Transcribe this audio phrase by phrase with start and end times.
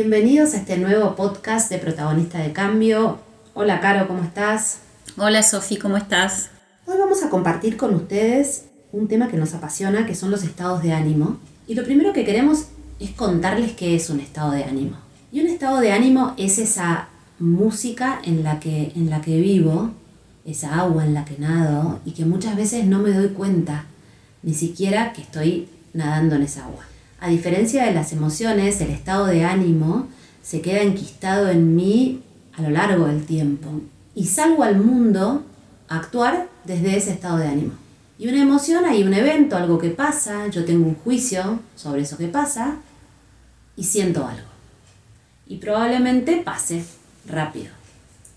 [0.00, 3.18] Bienvenidos a este nuevo podcast de Protagonista de Cambio.
[3.52, 4.78] Hola Caro, ¿cómo estás?
[5.18, 6.48] Hola Sofi, ¿cómo estás?
[6.86, 10.82] Hoy vamos a compartir con ustedes un tema que nos apasiona, que son los estados
[10.82, 11.36] de ánimo.
[11.68, 14.96] Y lo primero que queremos es contarles qué es un estado de ánimo.
[15.30, 19.90] Y un estado de ánimo es esa música en la que, en la que vivo,
[20.46, 23.84] esa agua en la que nado y que muchas veces no me doy cuenta
[24.42, 26.89] ni siquiera que estoy nadando en esa agua.
[27.20, 30.08] A diferencia de las emociones, el estado de ánimo
[30.42, 32.22] se queda enquistado en mí
[32.56, 33.82] a lo largo del tiempo
[34.14, 35.44] y salgo al mundo
[35.88, 37.72] a actuar desde ese estado de ánimo.
[38.18, 42.16] Y una emoción hay un evento, algo que pasa, yo tengo un juicio sobre eso
[42.16, 42.76] que pasa
[43.76, 44.48] y siento algo.
[45.46, 46.84] Y probablemente pase
[47.26, 47.68] rápido.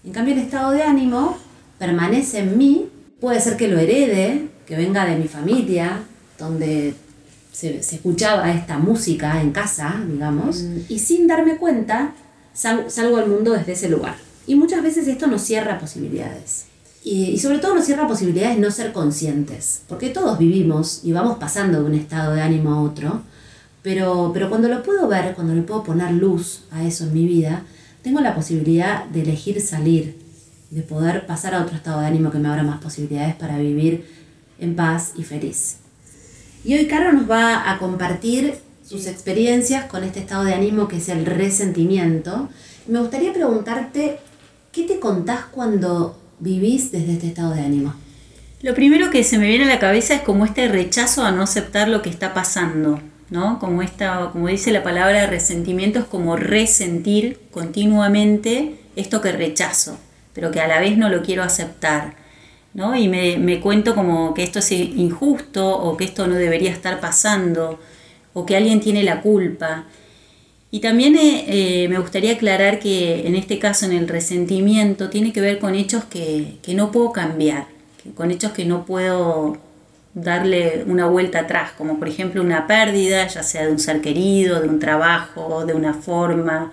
[0.03, 1.37] En cambio el estado de ánimo
[1.79, 2.89] permanece en mí,
[3.21, 5.99] puede ser que lo herede, que venga de mi familia,
[6.37, 6.95] donde
[7.53, 10.77] se, escuchaba esta música en casa, digamos, mm.
[10.89, 12.13] y sin darme cuenta
[12.53, 14.15] salgo al mundo desde ese lugar.
[14.45, 16.65] Y muchas veces esto nos cierra posibilidades.
[17.03, 21.79] Y, sobre todo nos cierra posibilidades no ser conscientes, porque todos vivimos y vamos pasando
[21.79, 23.21] de un estado de ánimo a otro,
[23.81, 27.25] pero, pero cuando lo puedo ver, cuando le puedo poner luz a eso en mi
[27.25, 27.63] vida,
[28.01, 30.17] tengo la posibilidad de elegir salir,
[30.71, 34.05] de poder pasar a otro estado de ánimo que me abra más posibilidades para vivir
[34.59, 35.82] en paz y feliz.
[36.65, 38.55] Y hoy Caro nos va a compartir
[38.87, 42.47] sus experiencias con este estado de ánimo que es el resentimiento.
[42.87, 44.19] Me gustaría preguntarte,
[44.71, 47.93] ¿qué te contás cuando vivís desde este estado de ánimo?
[48.61, 51.43] Lo primero que se me viene a la cabeza es como este rechazo a no
[51.43, 53.59] aceptar lo que está pasando, ¿no?
[53.59, 59.97] Como esta, como dice la palabra resentimiento, es como resentir continuamente esto que rechazo,
[60.31, 62.22] pero que a la vez no lo quiero aceptar.
[62.73, 62.95] ¿No?
[62.95, 67.79] Y me, cuento como que esto es injusto o que esto no debería estar pasando
[68.33, 69.85] o que alguien tiene la culpa.
[70.71, 71.45] Y también eh,
[71.83, 75.75] eh, me gustaría aclarar que en este caso, en el resentimiento, tiene que ver con
[75.75, 77.67] hechos que, no puedo cambiar,
[78.15, 79.57] con hechos que no puedo
[80.15, 84.61] darle una vuelta atrás, como por ejemplo una pérdida, ya sea de un ser querido,
[84.61, 86.71] de un trabajo, de una forma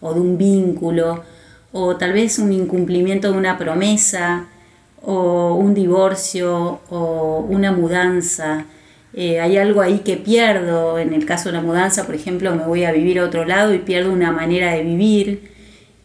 [0.00, 1.22] o de un vínculo,
[1.72, 4.46] o tal vez un incumplimiento de una promesa,
[5.04, 8.66] o un divorcio o una mudanza.
[9.14, 12.64] Eh, hay algo ahí que pierdo, en el caso de la mudanza, por ejemplo, me
[12.64, 15.50] voy a vivir a otro lado y pierdo una manera de vivir.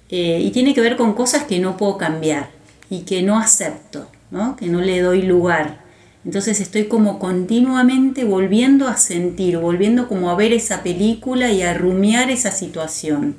[0.09, 2.49] Eh, y tiene que ver con cosas que no puedo cambiar
[2.89, 4.55] y que no acepto, ¿no?
[4.55, 5.85] que no le doy lugar.
[6.25, 11.73] Entonces estoy como continuamente volviendo a sentir, volviendo como a ver esa película y a
[11.73, 13.35] rumiar esa situación.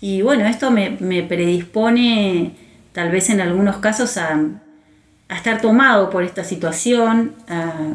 [0.00, 2.54] Y bueno, esto me, me predispone
[2.92, 4.40] tal vez en algunos casos a,
[5.28, 7.34] estar tomado por esta situación,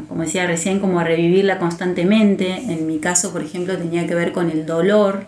[0.08, 2.54] como decía recién, como a revivirla constantemente.
[2.72, 5.26] En mi caso, por ejemplo, tenía que ver con el dolor,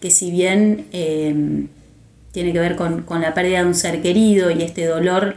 [0.00, 1.68] que si bien em,
[2.32, 5.36] tiene que ver con, la pérdida de un ser querido y este dolor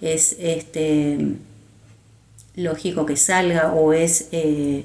[0.00, 1.34] es este,
[2.56, 4.84] lógico que salga o es, eh,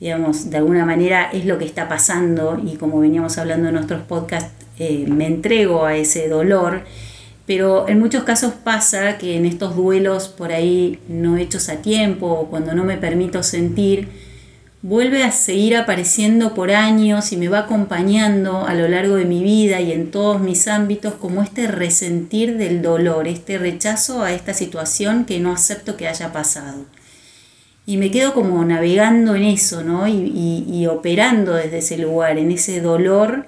[0.00, 4.02] digamos, de alguna manera es lo que está pasando y como veníamos hablando en nuestros
[4.02, 6.82] podcasts, eh, me entrego a ese dolor
[7.50, 12.28] pero en muchos casos pasa que en estos duelos por ahí no hechos a tiempo
[12.28, 14.06] o cuando no me permito sentir,
[14.82, 19.42] vuelve a seguir apareciendo por años y me va acompañando a lo largo de mi
[19.42, 24.54] vida y en todos mis ámbitos como este resentir del dolor, este rechazo a esta
[24.54, 26.84] situación que no acepto que haya pasado.
[27.84, 30.06] Y me quedo como navegando en eso, ¿no?
[30.06, 33.46] Y, y operando desde ese lugar, en ese dolor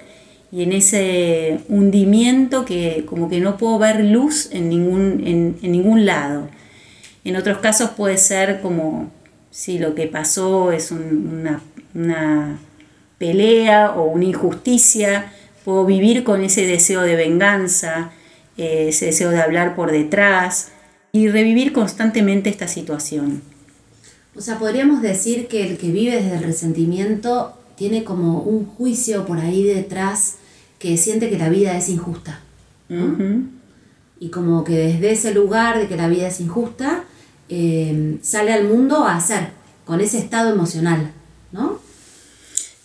[0.52, 6.04] y en ese hundimiento que como que no puedo ver luz en ningún, en, ningún
[6.04, 6.48] lado.
[7.24, 9.10] En otros casos puede ser como
[9.50, 11.62] si lo que pasó es una,
[13.16, 15.32] pelea o una injusticia,
[15.64, 18.10] puedo vivir con ese deseo de venganza,
[18.58, 20.72] eh, ese deseo de hablar por detrás
[21.12, 23.42] y revivir constantemente esta situación.
[24.34, 29.24] O sea, podríamos decir que el que vive desde el resentimiento tiene como un juicio
[29.24, 30.36] por ahí detrás
[30.82, 32.40] que siente que la vida es injusta.
[34.18, 37.04] Y como que desde ese lugar de que la vida es injusta,
[37.48, 39.50] eh, sale al mundo a hacer,
[39.84, 41.12] con ese estado emocional,
[41.52, 41.78] ¿no?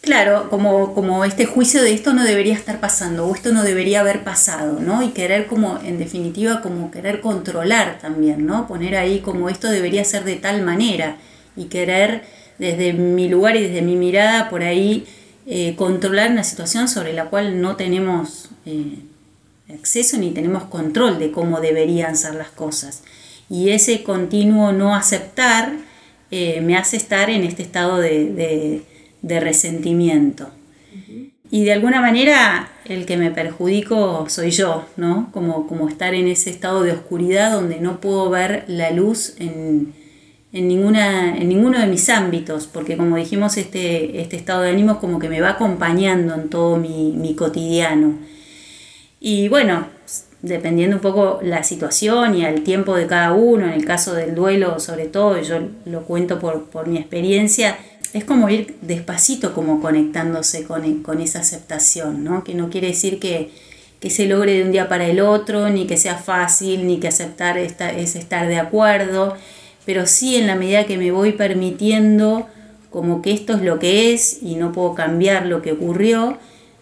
[0.01, 4.01] Claro, como, como este juicio de esto no debería estar pasando o esto no debería
[4.01, 5.01] haber pasado, ¿no?
[5.01, 8.67] Y querer como, en definitiva, como querer controlar también, ¿no?
[8.67, 11.17] Poner ahí como esto debería ser de tal manera
[11.55, 12.25] y querer
[12.59, 15.07] desde mi lugar y desde mi mirada por ahí
[15.49, 18.99] eh, controlar una situación sobre la cual no tenemos eh,
[19.73, 23.01] acceso ni tenemos control de cómo deberían ser las cosas.
[23.49, 25.71] Y ese continuo no aceptar
[26.31, 28.83] eh, me hace estar en este estado de,
[29.23, 30.49] resentimiento.
[31.49, 35.29] Y de alguna manera el que me perjudico soy yo, ¿no?
[35.31, 39.93] Como, como estar en ese estado de oscuridad donde no puedo ver la luz en,
[40.61, 44.97] ninguna, en ninguno de mis ámbitos, porque como dijimos, este, este estado de ánimo es
[44.99, 48.15] como que me va acompañando en todo mi, mi cotidiano.
[49.19, 49.87] Y bueno,
[50.41, 54.35] dependiendo un poco la situación y el tiempo de cada uno, en el caso del
[54.35, 57.77] duelo sobre todo, yo lo cuento por, por mi experiencia,
[58.13, 62.43] es como ir despacito como conectándose con, con esa aceptación, ¿no?
[62.43, 63.51] Que no quiere decir que,
[64.09, 67.57] se logre de un día para el otro, ni que sea fácil, ni que aceptar
[67.57, 69.35] esta, es estar de acuerdo,
[69.87, 72.45] pero sí en la medida que me voy permitiendo
[72.91, 76.37] como que esto es lo que es y no puedo cambiar lo que ocurrió,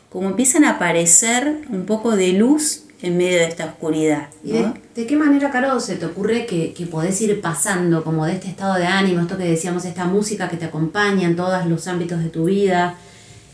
[0.10, 4.30] como empiezan a aparecer un poco de luz en medio de esta oscuridad.
[4.44, 8.34] ¿Y de, qué manera, Caro, se te ocurre que, que, podés ir pasando como de
[8.34, 11.88] este estado de ánimo, esto que decíamos, esta música que te acompaña en todos los
[11.88, 12.96] ámbitos de tu vida,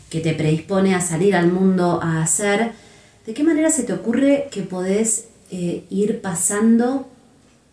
[0.08, 2.72] que te predispone a salir al mundo a hacer,
[3.26, 7.06] ¿de qué manera se te ocurre que podés eh, ir pasando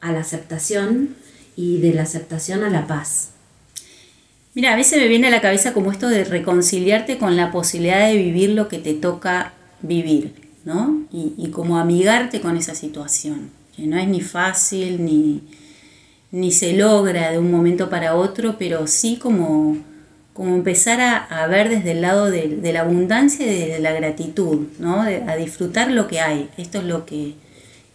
[0.02, 1.16] a la aceptación
[1.60, 3.32] y de la aceptación a la paz?
[4.54, 8.08] Mira, a veces me viene a la cabeza como esto de reconciliarte con la posibilidad
[8.08, 10.34] de vivir lo que te toca vivir.
[10.64, 11.04] ¿no?
[11.12, 15.42] Y, como amigarte con esa situación, que no es ni fácil ni,
[16.32, 19.78] ni se logra de un momento para otro, pero sí como,
[20.34, 25.02] como empezar a, ver desde el lado de, la abundancia y de la gratitud, ¿no?
[25.02, 26.50] a disfrutar lo que hay.
[26.58, 27.34] Esto es lo que,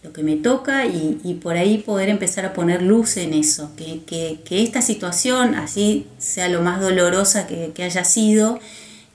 [0.05, 4.39] lo que me toca y, por ahí poder empezar a poner luz en eso, que,
[4.51, 8.59] esta situación, así sea lo más dolorosa que, haya sido,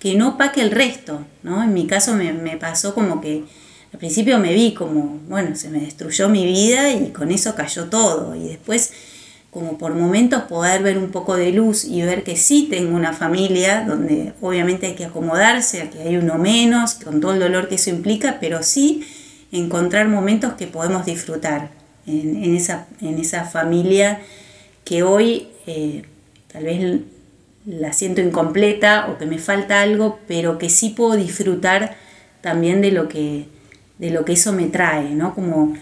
[0.01, 1.63] que no paque el resto, ¿no?
[1.63, 3.45] En mi caso me, pasó como que
[3.93, 7.85] al principio me vi como, bueno, se me destruyó mi vida y con eso cayó
[7.85, 8.35] todo.
[8.35, 8.93] Y después,
[9.51, 13.13] como por momentos, poder ver un poco de luz y ver que sí tengo una
[13.13, 17.77] familia donde obviamente hay que acomodarse, que hay uno menos, con todo el dolor que
[17.77, 19.05] eso implica, pero sí
[19.53, 21.71] encontrar momentos que podemos disfrutar
[22.07, 24.21] en, esa, en esa familia
[24.85, 26.05] que hoy eh,
[26.53, 27.01] tal vez
[27.67, 31.97] la siento incompleta o que me falta algo, pero que sí puedo disfrutar
[32.41, 33.47] también de lo que,
[33.99, 35.35] de lo que eso me trae, ¿no?
[35.35, 35.75] Como,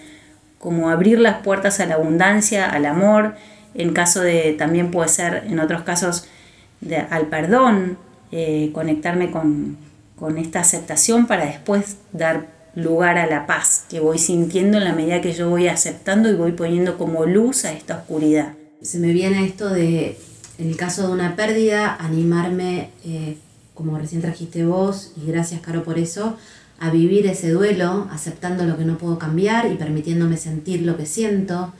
[0.59, 3.37] como abrir las puertas a la abundancia, al amor,
[3.75, 6.27] en caso de, también puede ser en otros casos
[7.11, 7.99] al perdón,
[8.33, 9.77] eh, conectarme con,
[10.19, 14.93] con esta aceptación para después dar lugar a la paz que voy sintiendo en la
[14.93, 18.55] medida que yo voy aceptando y voy poniendo como luz a esta oscuridad.
[18.81, 20.17] Se me viene esto de
[20.59, 23.37] en el caso de una pérdida, animarme, eh,
[23.75, 26.37] como recién trajiste vos, y gracias Caro por eso,
[26.81, 31.07] a vivir ese duelo, aceptando lo que no puedo cambiar y permitiéndome sentir lo que
[31.07, 31.73] siento.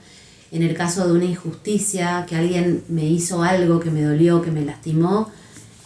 [0.51, 4.51] En el caso de una injusticia, que alguien me hizo algo que me dolió, que
[4.51, 5.29] me lastimó,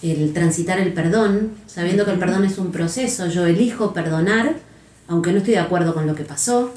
[0.04, 4.56] el transitar el perdón, sabiendo que el perdón es un proceso, yo elijo perdonar,
[5.08, 6.74] aunque no estoy de acuerdo con lo que pasó.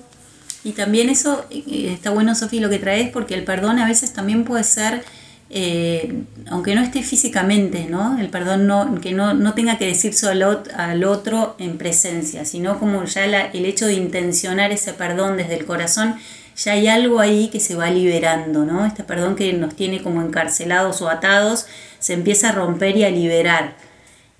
[0.64, 4.12] Y también eso, eh, está bueno Sofía lo que traes, porque el perdón a veces
[4.12, 5.04] también puede ser
[5.48, 8.18] eh, aunque no esté físicamente, ¿no?
[8.18, 12.80] El perdón no, que no, no tenga que decir solo al otro en presencia, sino
[12.80, 16.16] como ya el hecho de intencionar ese perdón desde el corazón,
[16.56, 18.86] ya hay algo ahí que se va liberando, ¿no?
[18.86, 21.66] Este perdón que nos tiene como encarcelados o atados,
[22.00, 23.76] se empieza a romper y a liberar.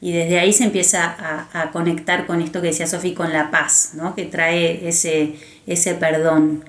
[0.06, 3.50] Y desde ahí se empieza a, a conectar con esto que decía Sofi, con la
[3.50, 4.14] paz, ¿no?
[4.14, 5.34] Que trae ese,
[5.66, 6.64] ese perdón.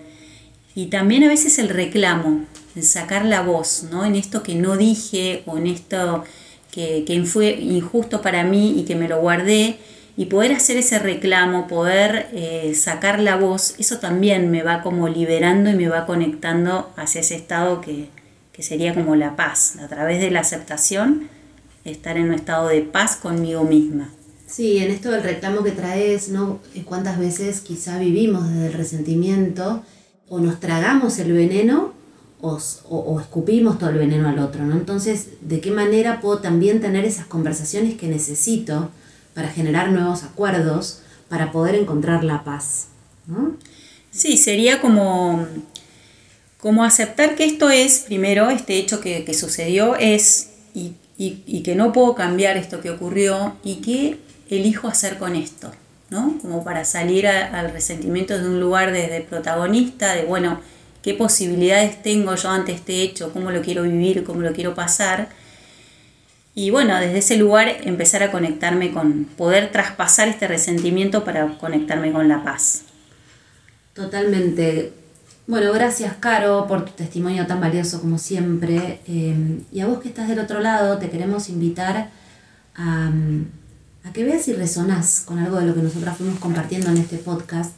[0.73, 2.45] Y también a veces el reclamo,
[2.81, 4.05] sacar la voz, ¿no?
[4.05, 6.23] En esto que no dije o en esto
[6.71, 9.77] que, fue injusto para mí y que me lo guardé
[10.17, 15.09] y poder hacer ese reclamo, poder eh, sacar la voz, eso también me va como
[15.09, 18.09] liberando y me va conectando hacia ese estado que,
[18.51, 21.29] que sería como la paz, a través de la aceptación,
[21.91, 24.09] estar en un estado de paz conmigo misma.
[24.47, 26.59] Sí, en esto del reclamo que traes, ¿no?
[26.85, 29.83] ¿Cuántas veces quizá vivimos desde el resentimiento
[30.29, 31.93] o nos tragamos el veneno
[32.39, 34.75] o, escupimos todo el veneno al otro, ¿no?
[34.75, 38.91] Entonces, ¿de qué manera puedo también tener esas conversaciones que necesito
[39.33, 42.87] para generar nuevos acuerdos, para poder encontrar la paz?
[43.25, 43.57] ¿no?
[44.11, 45.45] Sí, sería como,
[46.59, 51.91] como aceptar que esto es, primero, este hecho que, sucedió es, y, y, que no
[51.93, 54.19] puedo cambiar esto que ocurrió, y qué
[54.49, 55.71] elijo hacer con esto,
[56.09, 56.37] ¿no?
[56.41, 60.61] Como para salir al resentimiento de un lugar desde protagonista, de, bueno,
[61.01, 65.29] qué posibilidades tengo yo ante este hecho, cómo lo quiero vivir, cómo lo quiero pasar.
[66.53, 72.11] Y bueno, desde ese lugar empezar a conectarme con, poder traspasar este resentimiento para conectarme
[72.11, 72.83] con la paz.
[73.93, 74.93] Totalmente.
[75.47, 78.99] Bueno, gracias Caro por tu testimonio tan valioso como siempre.
[79.07, 82.09] Eh, y a vos que estás del otro lado, te queremos invitar
[82.75, 83.11] a,
[84.03, 87.17] a que veas si resonás con algo de lo que nosotras fuimos compartiendo en este
[87.17, 87.71] podcast.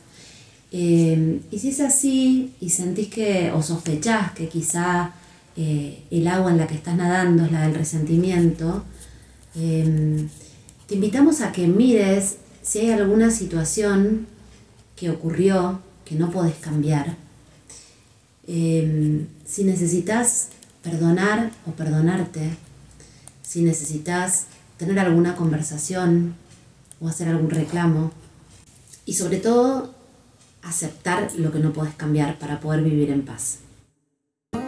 [0.72, 5.12] Eh, y si es así y sentís que, o sospechás que quizá
[5.56, 8.84] eh, el agua en la que estás nadando es la del resentimiento,
[9.56, 10.28] eh,
[10.88, 14.26] te invitamos a que mires si hay alguna situación
[14.96, 17.29] que ocurrió que no podés cambiar.
[18.50, 20.48] Si necesitas
[20.82, 22.50] perdonar o perdonarte,
[23.44, 24.46] si necesitas
[24.78, 26.34] tener alguna conversación
[27.00, 28.12] o hacer algún reclamo
[29.06, 29.94] y sobre todo
[30.64, 33.60] aceptar lo que no puedes cambiar para poder vivir en paz.
[34.52, 34.60] Te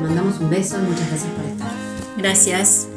[0.00, 1.72] mandamos un beso y muchas gracias por estar.
[2.16, 2.93] Gracias.